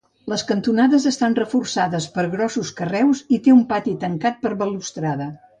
Les 0.31 0.43
cantonades 0.51 1.05
estan 1.09 1.35
reforçades 1.41 2.09
per 2.17 2.25
grossos 2.33 2.73
carreus 2.81 3.23
i 3.39 3.43
té 3.49 3.55
un 3.59 3.63
pati 3.75 3.97
tancat 4.07 4.45
per 4.47 4.57
balustrada. 4.65 5.33